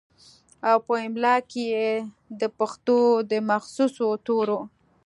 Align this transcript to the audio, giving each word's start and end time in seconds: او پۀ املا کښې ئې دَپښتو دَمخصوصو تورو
او 0.69 0.77
پۀ 0.85 0.93
املا 1.05 1.35
کښې 1.49 1.65
ئې 1.79 1.91
دَپښتو 2.39 2.97
دَمخصوصو 3.29 4.07
تورو 4.25 4.59